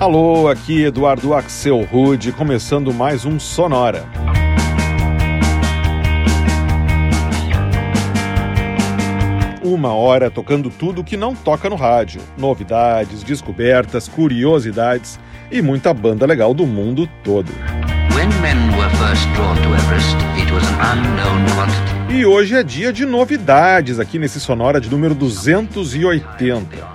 [0.00, 4.06] Alô, aqui Eduardo Axel Rude, começando mais um Sonora.
[9.62, 16.24] Uma hora tocando tudo que não toca no rádio: novidades, descobertas, curiosidades e muita banda
[16.24, 17.52] legal do mundo todo.
[22.08, 26.88] E hoje é dia de novidades aqui nesse Sonora de número 280.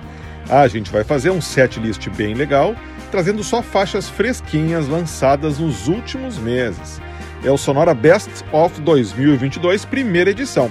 [0.48, 2.74] A gente vai fazer um set list bem legal
[3.16, 7.00] trazendo só faixas fresquinhas lançadas nos últimos meses.
[7.42, 10.70] É o Sonora Best of 2022, primeira edição,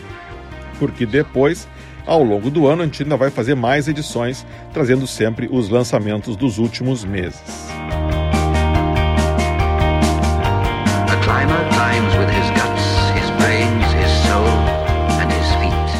[0.78, 1.68] porque depois,
[2.06, 6.36] ao longo do ano, a gente ainda vai fazer mais edições, trazendo sempre os lançamentos
[6.36, 7.42] dos últimos meses.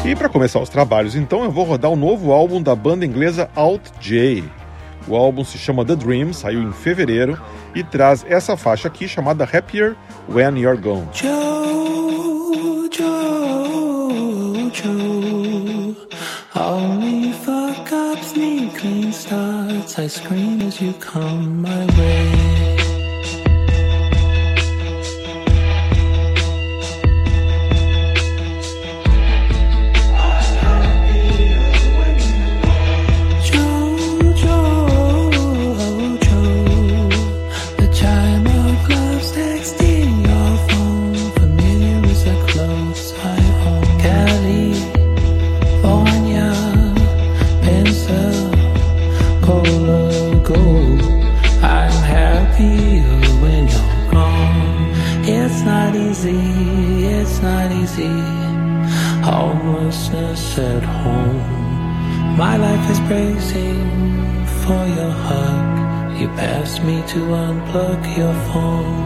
[0.04, 3.50] E para começar os trabalhos, então, eu vou rodar o novo álbum da banda inglesa
[3.56, 4.44] Alt J.
[5.08, 7.40] O álbum se chama The Dream, saiu em fevereiro
[7.74, 9.94] e traz essa faixa aqui chamada Happier
[10.28, 11.08] When You're Gone.
[11.12, 15.96] Joe, Joe, Joe.
[16.54, 19.98] Only fuck ups clean starts.
[19.98, 22.75] I scream as you come my way.
[60.58, 62.36] At home.
[62.36, 63.80] My life is bracing
[64.62, 66.20] for your hug.
[66.20, 69.02] You passed me to unplug your phone.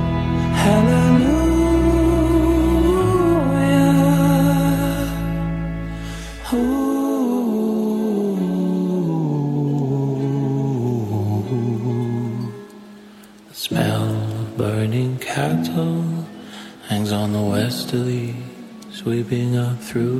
[0.64, 1.41] Hallelujah.
[13.48, 14.08] The smell
[14.41, 16.04] of burning cattle
[16.88, 18.34] hangs on the westerly
[18.91, 20.19] sweeping up through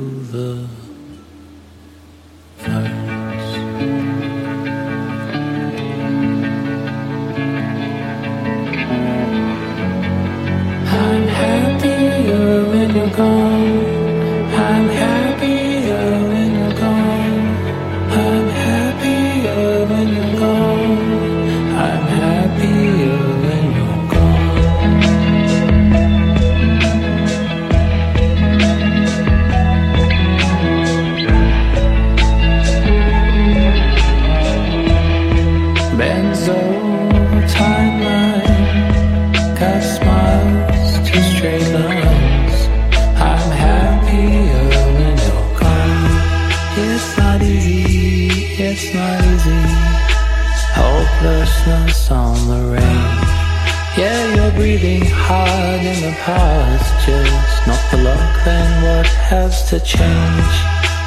[59.01, 60.53] Then what has to change?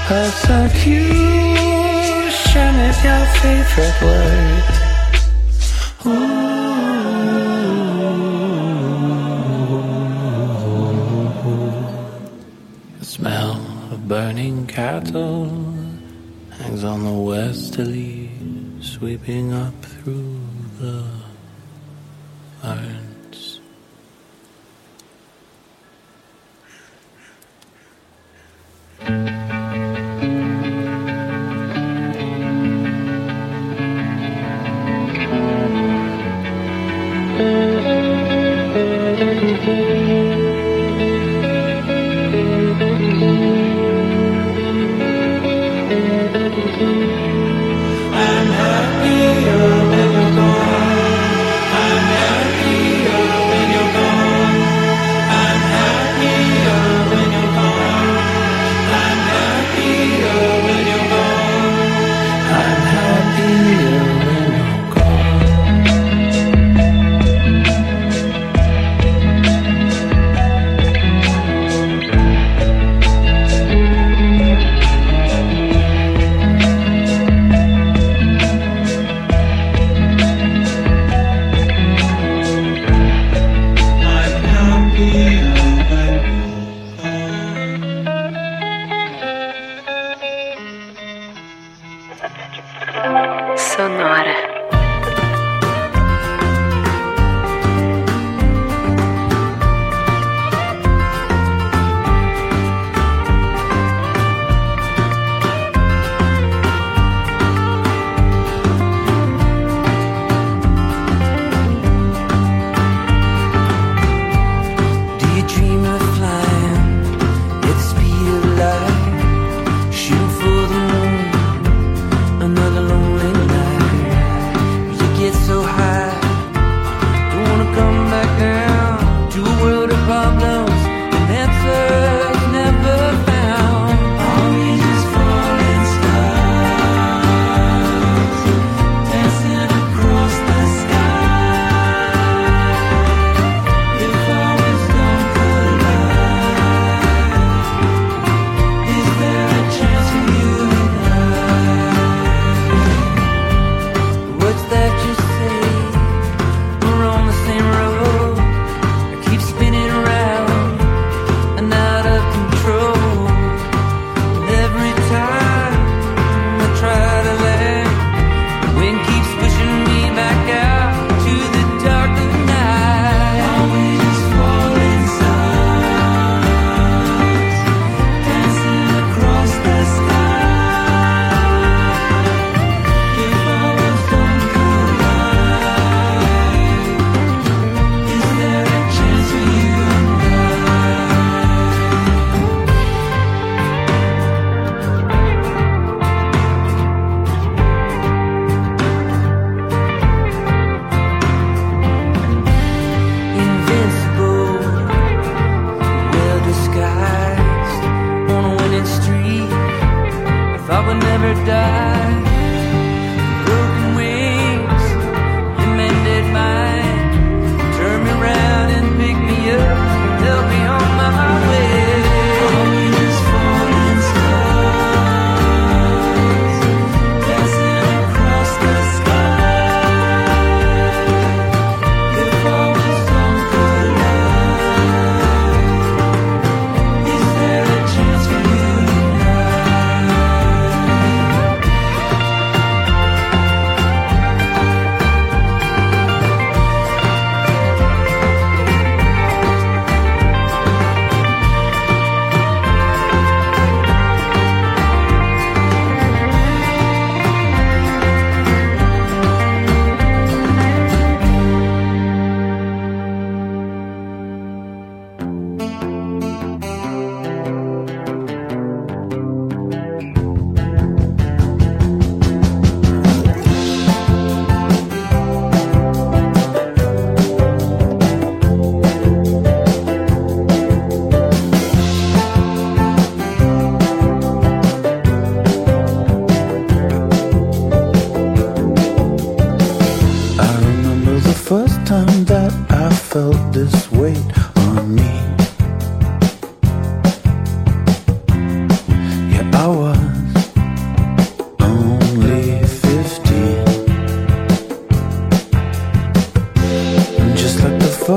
[0.09, 1.15] Persecution
[2.91, 4.65] is your favorite word.
[12.99, 13.53] The smell
[13.93, 15.47] of burning cattle
[16.51, 18.31] hangs on the westerly
[18.81, 20.34] sweeping up through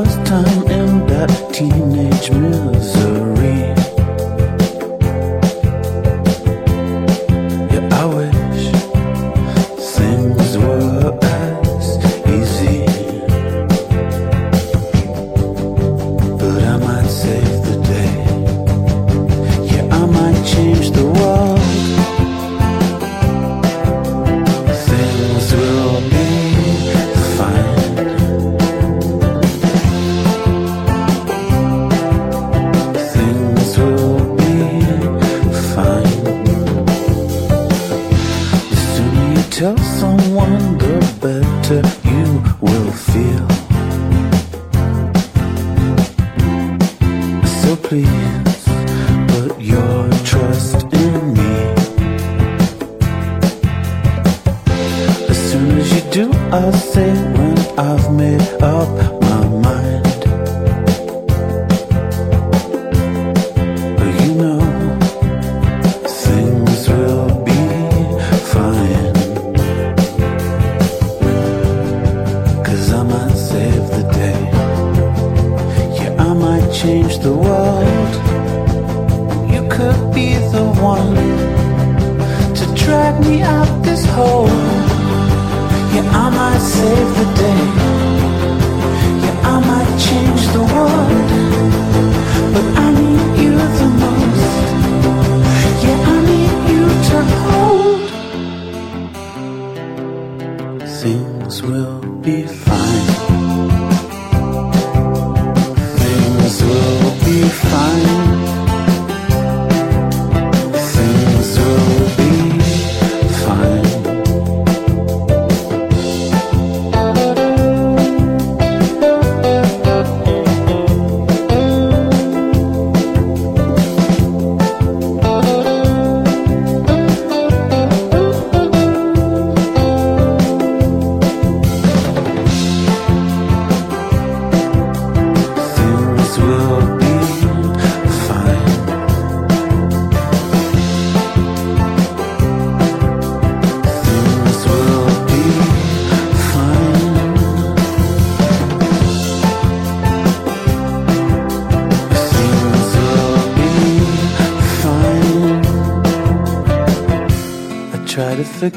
[0.04, 3.17] first time in that teenage music.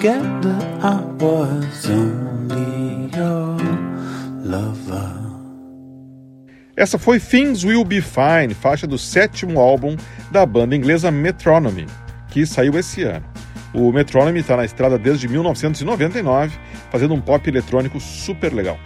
[0.02, 3.58] I was only your
[4.42, 5.20] lover.
[6.74, 9.96] Essa foi Things Will Be Fine, faixa do sétimo álbum
[10.30, 11.84] da banda inglesa Metronome,
[12.28, 13.26] que saiu esse ano.
[13.74, 16.58] O Metronome está na estrada desde 1999,
[16.90, 18.78] fazendo um pop eletrônico super legal.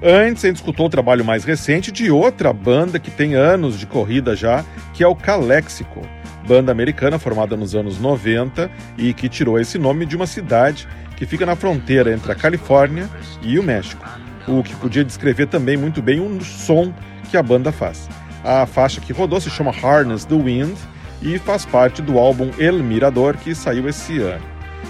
[0.00, 3.86] Antes, a gente escutou o trabalho mais recente de outra banda que tem anos de
[3.86, 4.64] corrida já,
[4.94, 6.00] que é o Calexico
[6.46, 11.26] banda americana formada nos anos 90 e que tirou esse nome de uma cidade que
[11.26, 13.08] fica na fronteira entre a Califórnia
[13.42, 14.04] e o México,
[14.46, 16.92] o que podia descrever também muito bem o som
[17.30, 18.08] que a banda faz.
[18.44, 20.76] A faixa que rodou se chama Harness the Wind,
[21.22, 24.44] e faz parte do álbum El Mirador que saiu esse ano.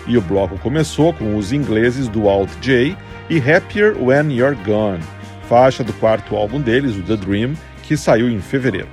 [0.06, 2.97] E o bloco começou com os ingleses do Alt J
[3.28, 5.00] e Happier When You're Gone,
[5.49, 8.88] faixa do quarto álbum deles, o The Dream, que saiu em fevereiro.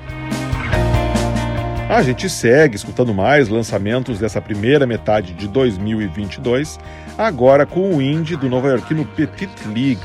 [1.89, 6.79] A gente segue escutando mais lançamentos dessa primeira metade de 2022,
[7.17, 9.99] agora com o indie do nova-iorquino Petit League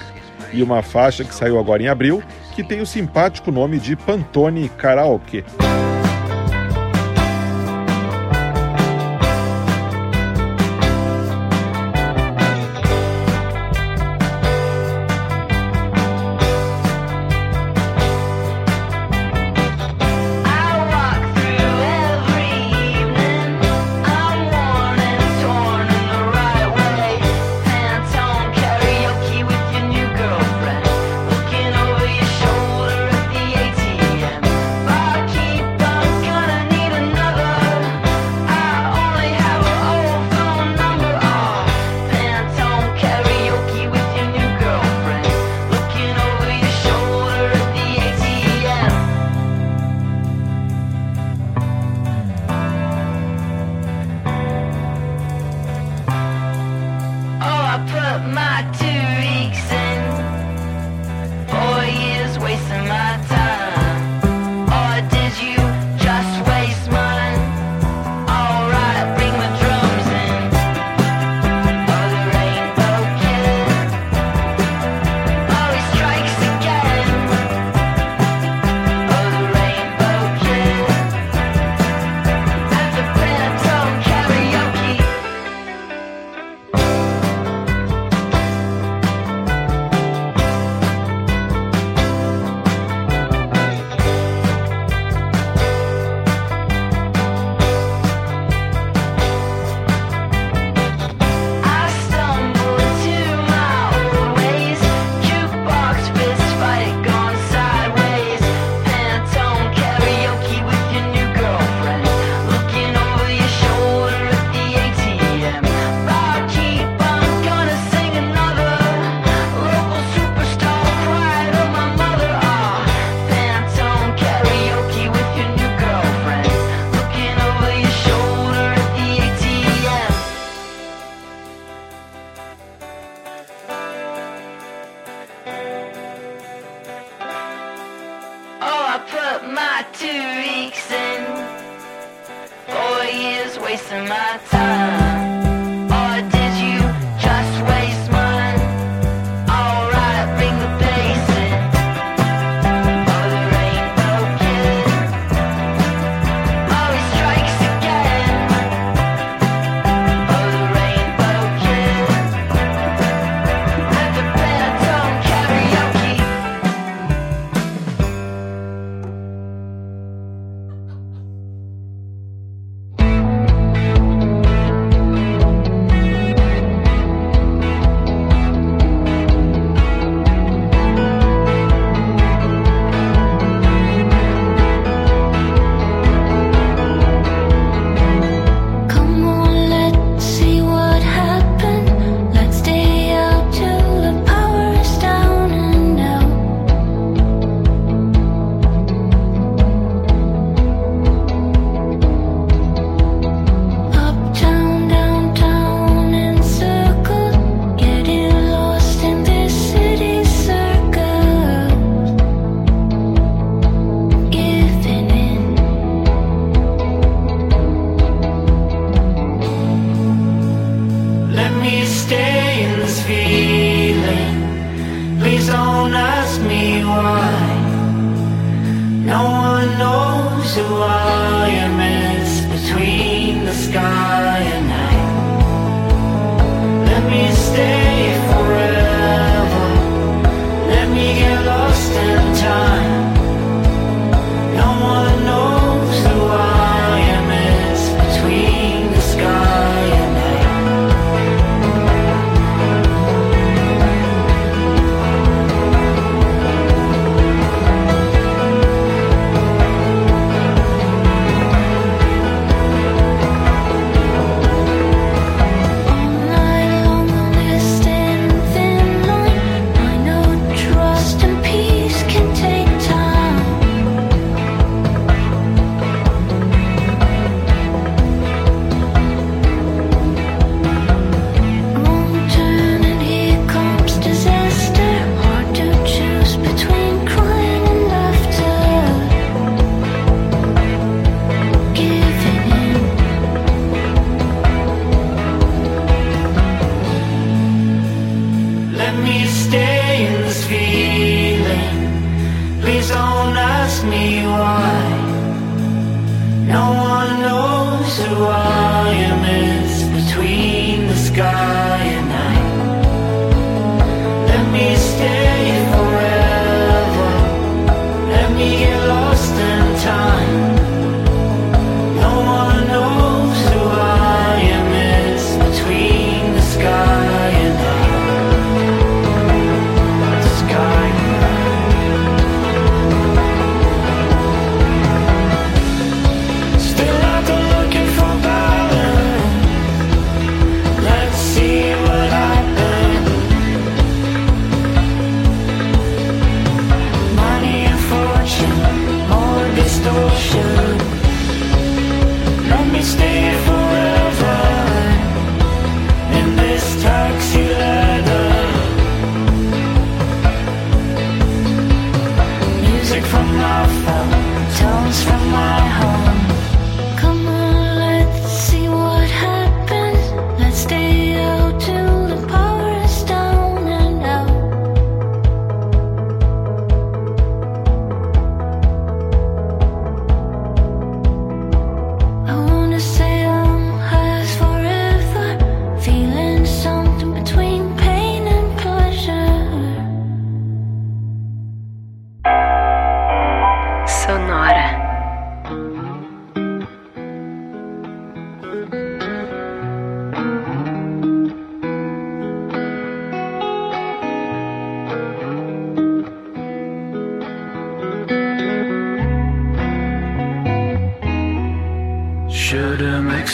[0.50, 2.22] e uma faixa que saiu agora em abril,
[2.54, 5.44] que tem o simpático nome de Pantone Karaoke.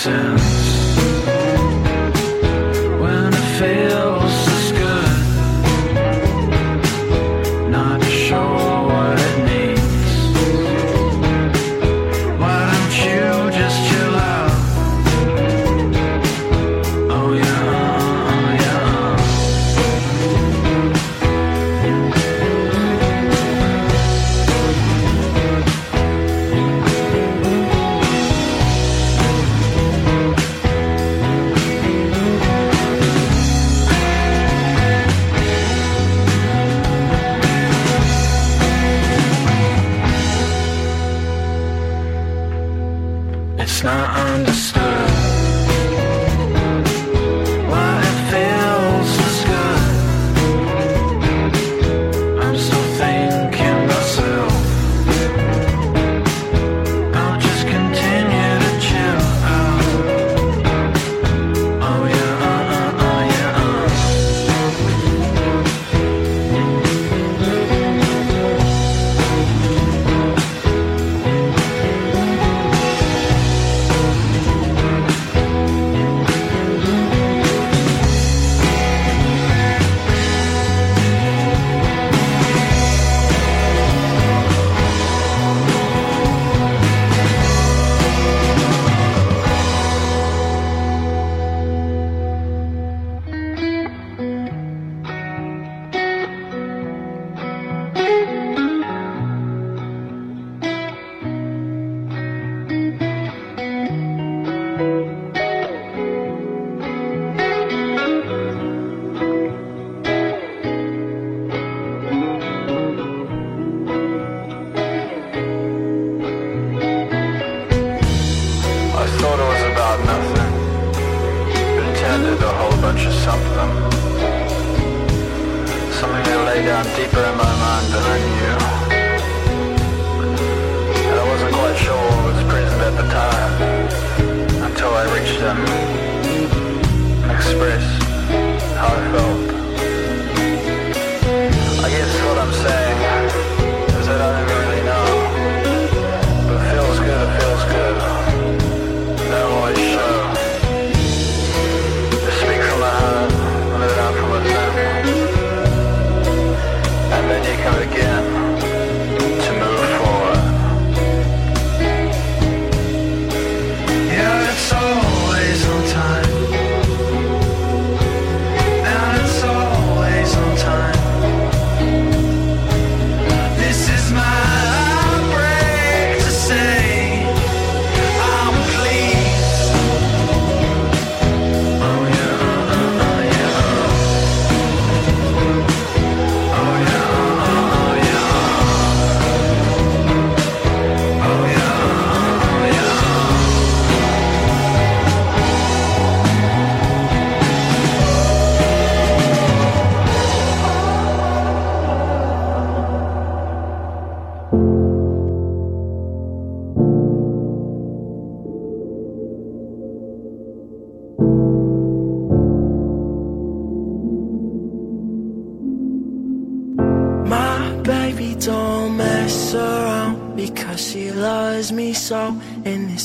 [0.00, 0.39] Jackson.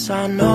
[0.08, 0.55] I know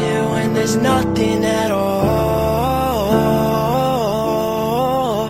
[0.00, 1.94] it when there's nothing at all.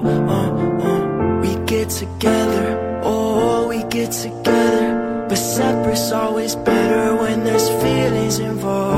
[0.07, 1.41] Uh, uh.
[1.43, 5.27] We get together, oh, we get together.
[5.29, 8.94] But separate's always better when there's feelings involved.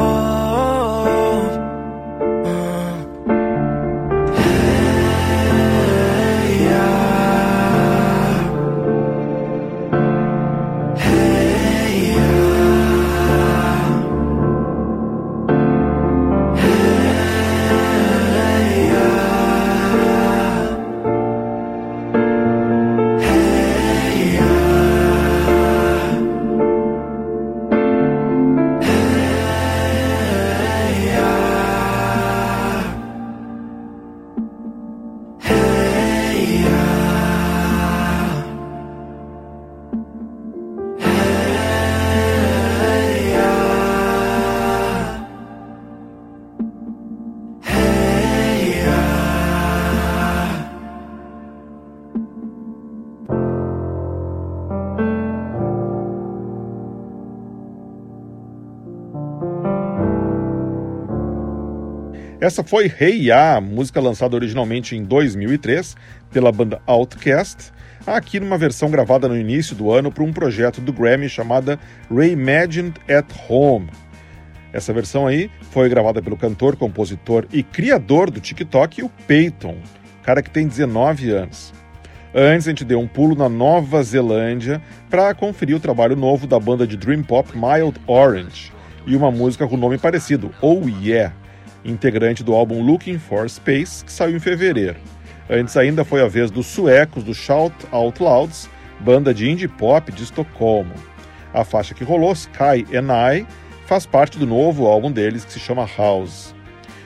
[62.47, 65.97] Essa foi Hey Ya, música lançada originalmente em 2003
[66.31, 67.73] pela banda Outcast,
[68.07, 71.77] aqui numa versão gravada no início do ano para um projeto do Grammy chamada
[72.09, 73.89] Reimagined at Home.
[74.73, 79.79] Essa versão aí foi gravada pelo cantor, compositor e criador do TikTok, o Peyton,
[80.23, 81.75] cara que tem 19 anos.
[82.33, 84.81] Antes a gente deu um pulo na Nova Zelândia
[85.11, 88.73] para conferir o trabalho novo da banda de Dream Pop Mild Orange
[89.05, 91.35] e uma música com nome parecido, Oh Yeah
[91.87, 94.97] integrante do álbum Looking for Space, que saiu em fevereiro.
[95.49, 98.69] Antes ainda foi a vez dos suecos do Shout Out Louds,
[99.01, 100.95] banda de indie pop de Estocolmo.
[101.55, 103.47] A faixa que rolou, Sky and I,
[103.87, 106.55] faz parte do novo álbum deles que se chama House.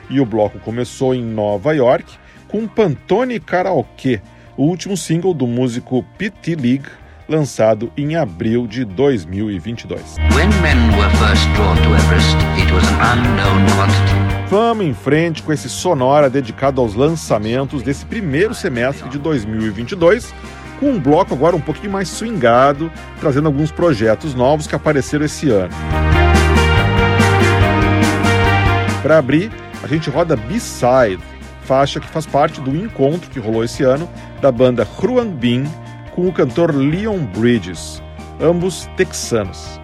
[0.08, 4.20] E o bloco começou em Nova York com Pantone Karaoke,
[4.56, 6.56] o último single do músico P.T.
[6.56, 6.88] League,
[7.28, 10.16] lançado em abril de 2022.
[14.50, 20.34] Vamos em frente com esse sonora dedicado aos lançamentos desse primeiro semestre de 2022,
[20.80, 25.48] com um bloco agora um pouquinho mais swingado, trazendo alguns projetos novos que apareceram esse
[25.50, 25.72] ano.
[29.00, 29.52] Para abrir,
[29.84, 31.22] a gente roda B-Side,
[31.62, 34.10] faixa que faz parte do encontro que rolou esse ano
[34.40, 35.62] da banda Huan Bin
[36.10, 38.02] com o cantor Leon Bridges,
[38.40, 39.80] ambos texanos.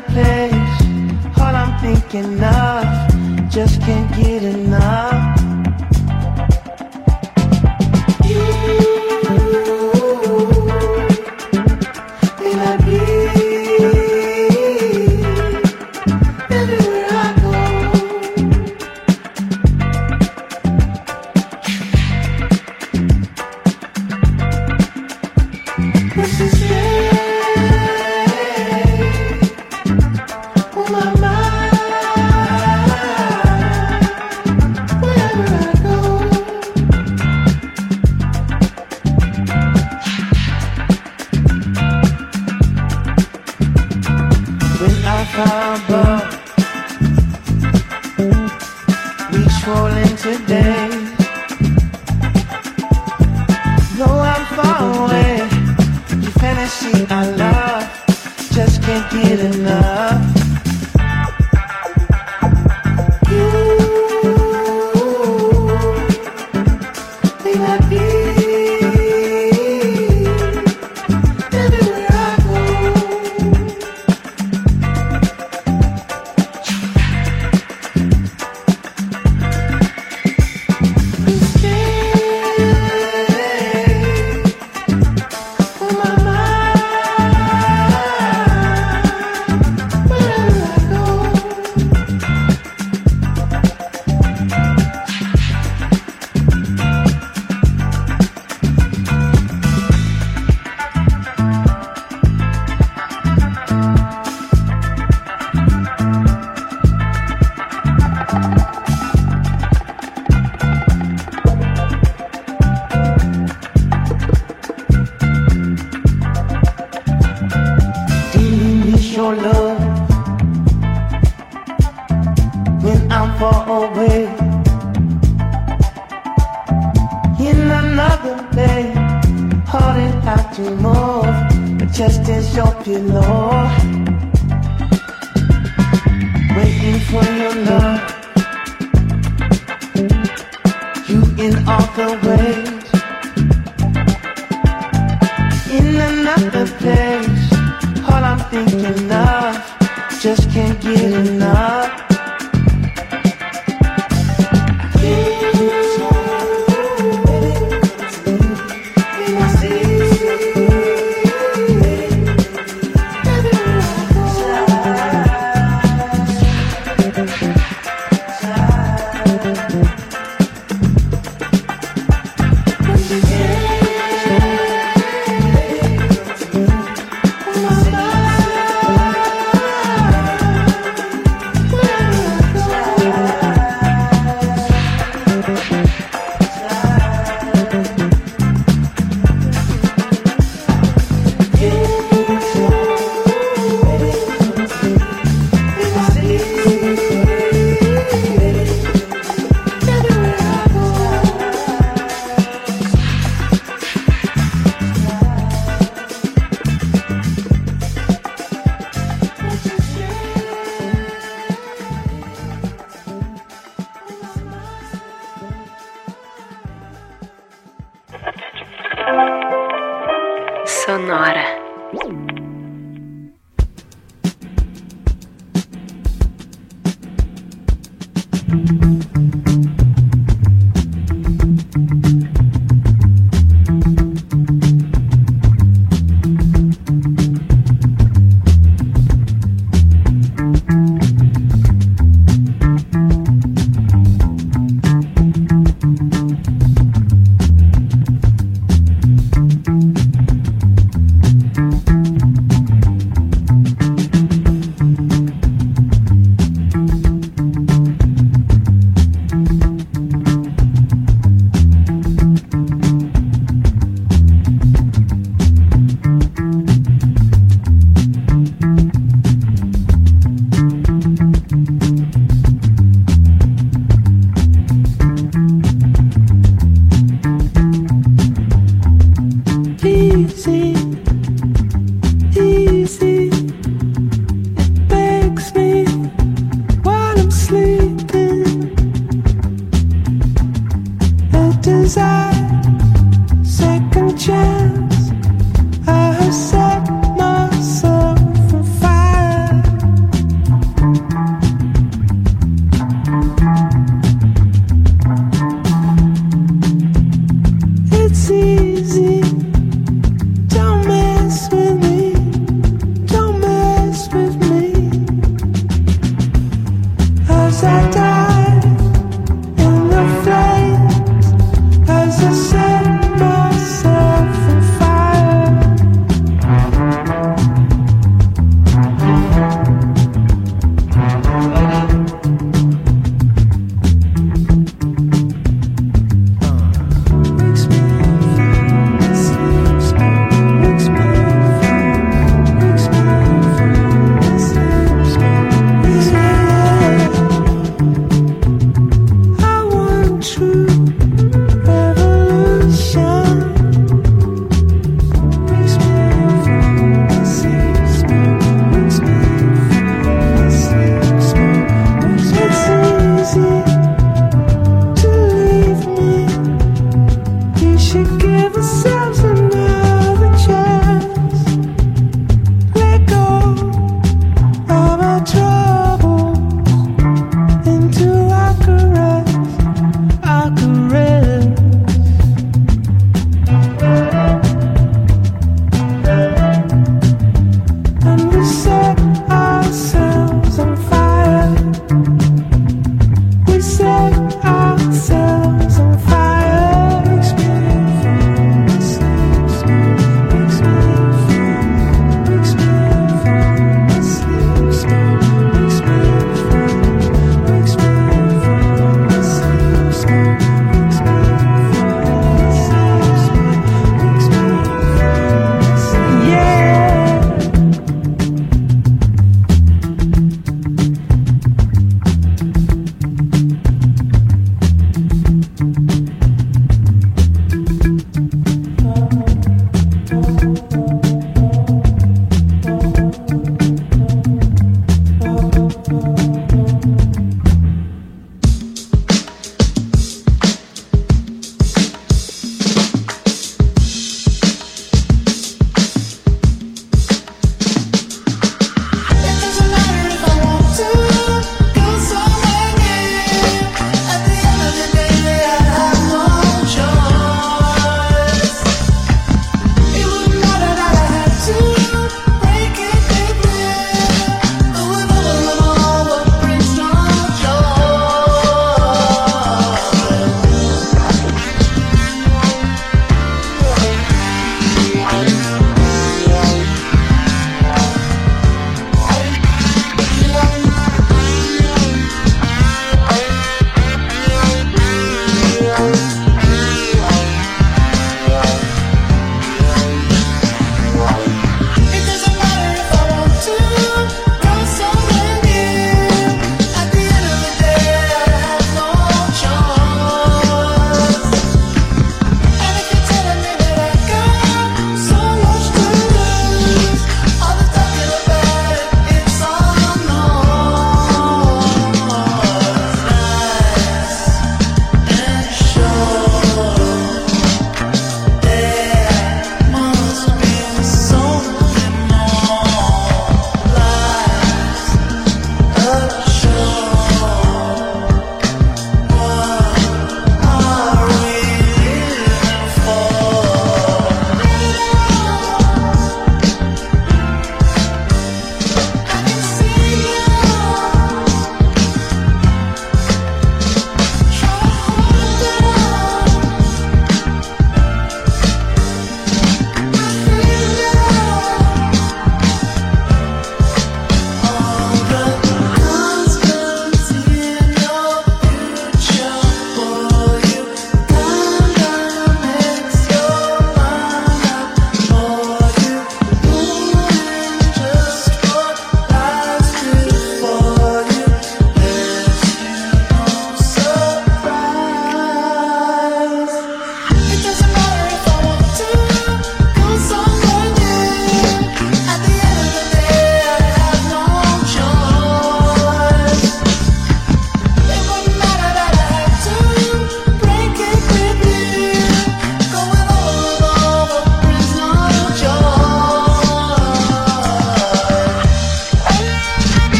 [0.00, 0.76] place.
[1.38, 5.21] All I'm thinking of, just can't get enough.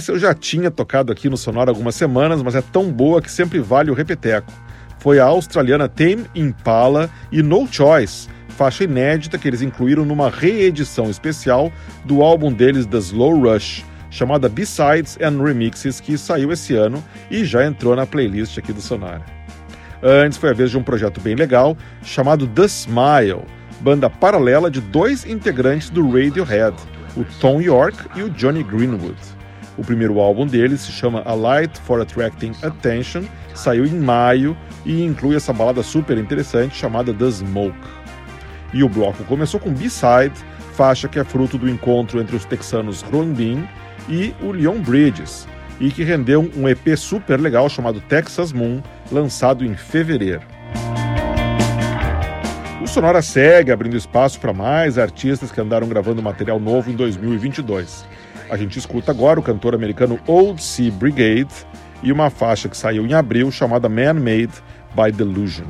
[0.00, 3.30] Essa eu já tinha tocado aqui no Sonora algumas semanas, mas é tão boa que
[3.30, 4.50] sempre vale o repeteco.
[4.98, 11.10] Foi a australiana Tame Impala e No Choice, faixa inédita que eles incluíram numa reedição
[11.10, 11.70] especial
[12.02, 17.44] do álbum deles The Slow Rush, chamada B-Sides and Remixes, que saiu esse ano e
[17.44, 19.20] já entrou na playlist aqui do Sonora.
[20.02, 23.44] Antes foi a vez de um projeto bem legal chamado The Smile,
[23.82, 26.74] banda paralela de dois integrantes do Radiohead,
[27.18, 29.39] o Tom York e o Johnny Greenwood.
[29.76, 35.02] O primeiro álbum deles se chama A Light for Attracting Attention, saiu em maio e
[35.04, 37.78] inclui essa balada super interessante chamada The Smoke.
[38.72, 40.34] E o bloco começou com B-Side,
[40.74, 43.68] faixa que é fruto do encontro entre os texanos Ron Bean
[44.08, 45.46] e o Leon Bridges,
[45.80, 50.42] e que rendeu um EP super legal chamado Texas Moon, lançado em fevereiro.
[52.82, 58.06] O Sonora segue abrindo espaço para mais artistas que andaram gravando material novo em 2022.
[58.50, 61.54] A gente escuta agora o cantor americano Old Sea Brigade
[62.02, 64.52] e uma faixa que saiu em abril chamada Man Made
[64.92, 65.66] by Delusion.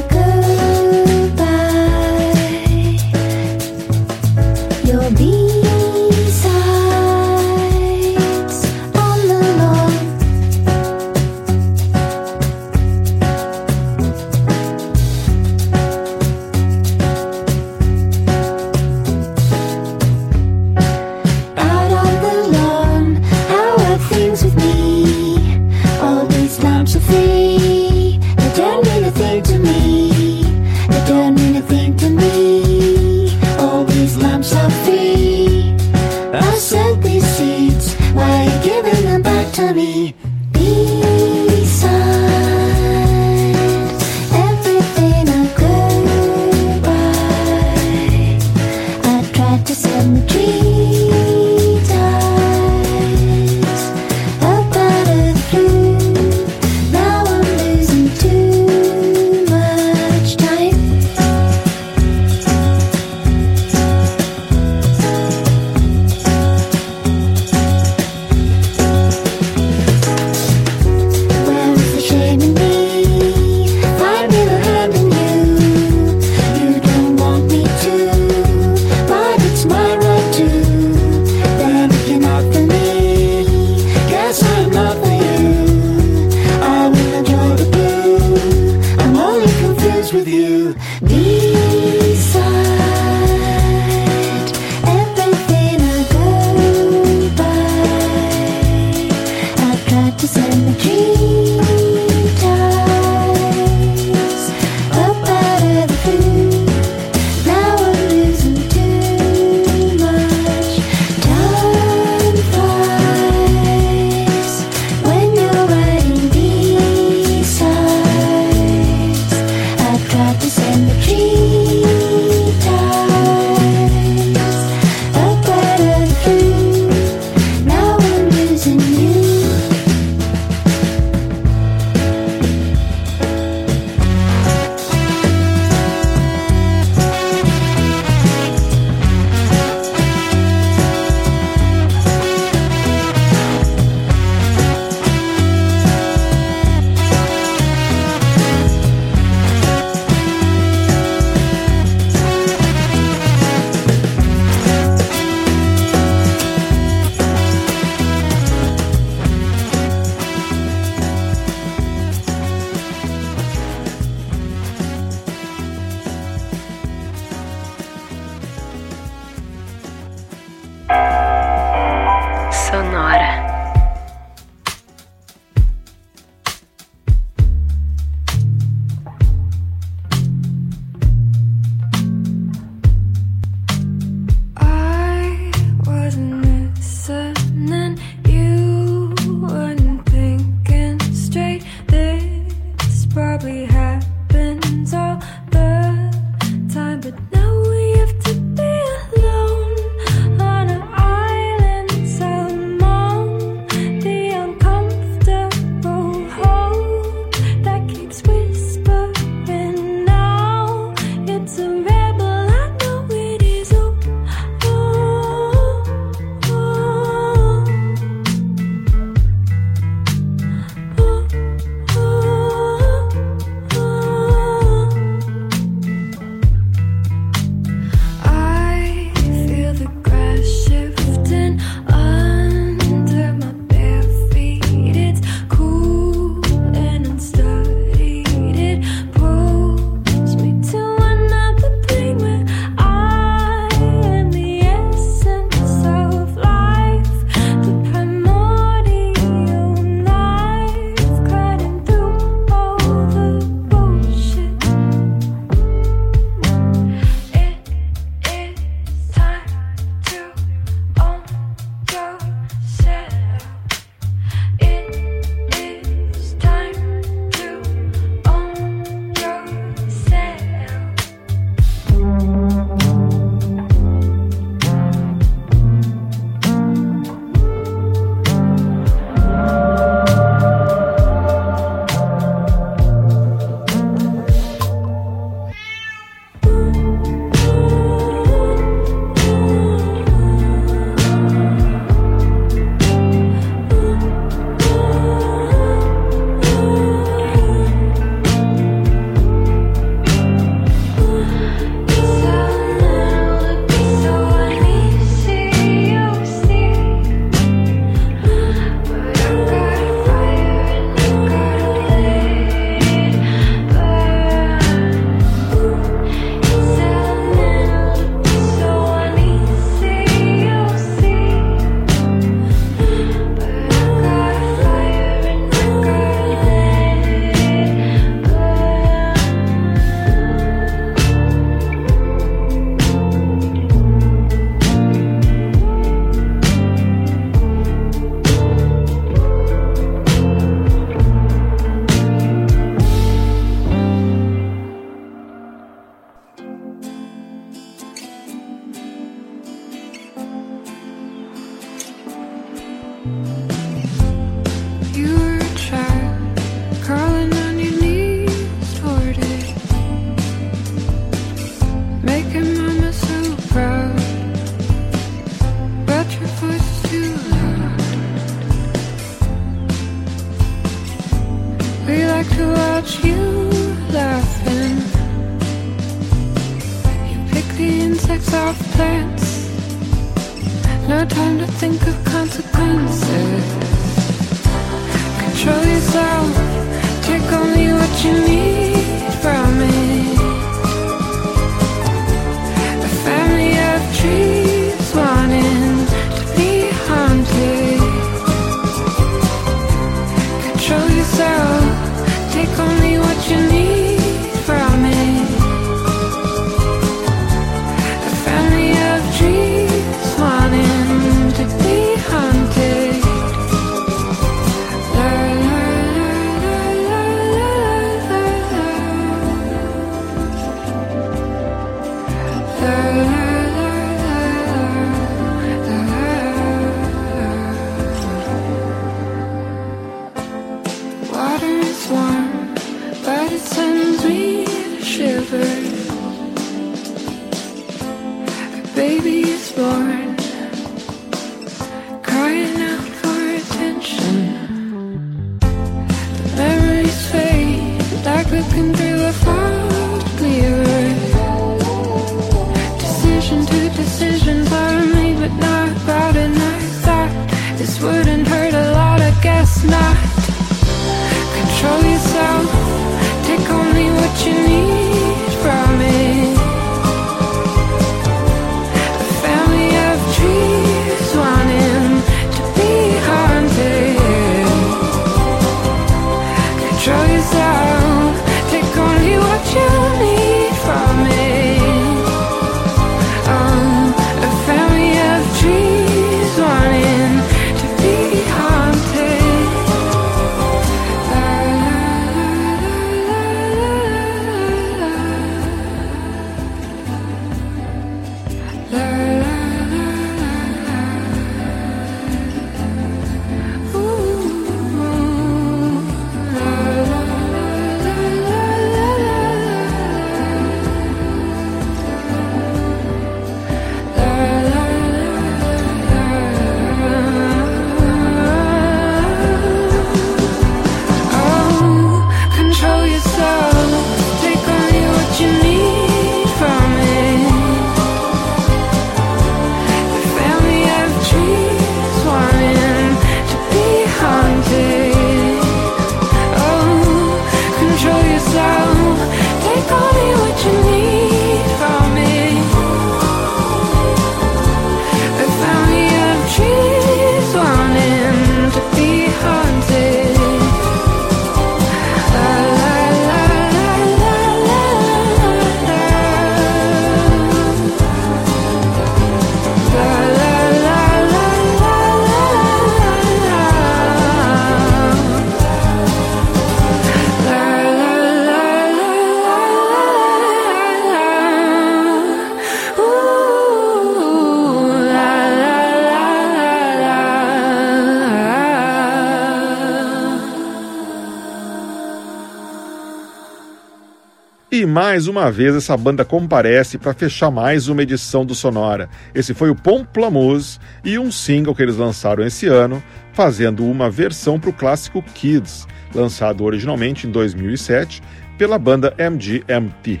[584.96, 588.88] Mais uma vez essa banda comparece para fechar mais uma edição do Sonora.
[589.14, 592.82] Esse foi o Pomplamoose e um single que eles lançaram esse ano,
[593.12, 598.02] fazendo uma versão para o clássico Kids, lançado originalmente em 2007
[598.38, 600.00] pela banda MGMT.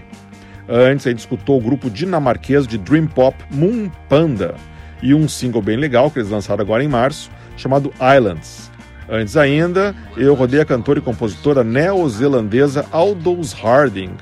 [0.66, 4.54] Antes, gente escutou o grupo dinamarquês de Dream Pop Moon Panda
[5.02, 8.70] e um single bem legal que eles lançaram agora em março, chamado Islands.
[9.10, 14.12] Antes ainda, eu rodei a cantora e compositora neozelandesa Aldous Harding.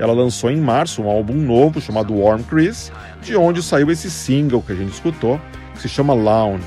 [0.00, 2.90] Ela lançou em março um álbum novo chamado Warm Chris,
[3.20, 5.38] de onde saiu esse single que a gente escutou,
[5.74, 6.64] que se chama Lounge.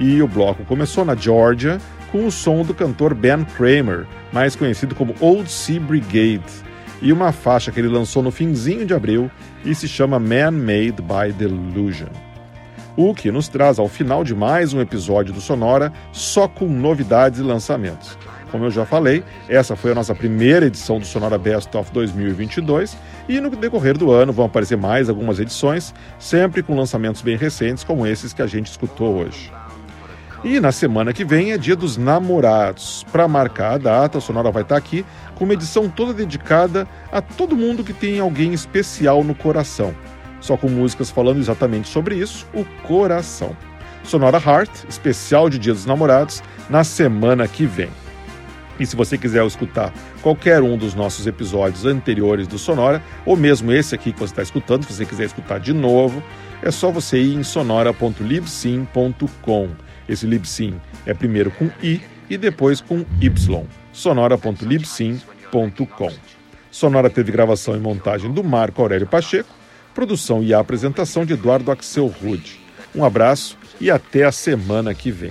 [0.00, 1.78] E o bloco começou na Georgia
[2.10, 6.42] com o som do cantor Ben Kramer, mais conhecido como Old Sea Brigade,
[7.00, 9.30] e uma faixa que ele lançou no finzinho de abril
[9.64, 12.08] e se chama Man Made by Delusion.
[12.96, 17.38] O que nos traz ao final de mais um episódio do Sonora, só com novidades
[17.38, 18.18] e lançamentos.
[18.56, 22.96] Como eu já falei, essa foi a nossa primeira edição do Sonora Best of 2022
[23.28, 27.84] e no decorrer do ano vão aparecer mais algumas edições, sempre com lançamentos bem recentes
[27.84, 29.52] como esses que a gente escutou hoje.
[30.42, 33.04] E na semana que vem é Dia dos Namorados.
[33.12, 35.04] Para marcar a data, a Sonora vai estar aqui
[35.34, 39.94] com uma edição toda dedicada a todo mundo que tem alguém especial no coração.
[40.40, 43.54] Só com músicas falando exatamente sobre isso, o coração.
[44.02, 47.90] Sonora Heart, especial de Dia dos Namorados, na semana que vem.
[48.78, 53.72] E se você quiser escutar qualquer um dos nossos episódios anteriores do Sonora, ou mesmo
[53.72, 56.22] esse aqui que você está escutando, se você quiser escutar de novo,
[56.62, 59.68] é só você ir em sonora.libsim.com.
[60.08, 63.64] Esse Libsim é primeiro com I e depois com Y.
[63.92, 66.12] sonora.libsim.com.
[66.70, 69.48] Sonora teve gravação e montagem do Marco Aurélio Pacheco,
[69.94, 72.60] produção e apresentação de Eduardo Axel Rude.
[72.94, 75.30] Um abraço e até a semana que vem.